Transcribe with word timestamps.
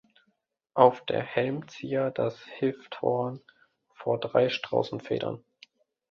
Auf 0.73 1.05
der 1.05 1.21
Helmzier 1.21 2.09
das 2.09 2.43
Hifthorn 2.57 3.39
vor 3.93 4.19
drei 4.19 4.49
Straußenfedern. 4.49 5.43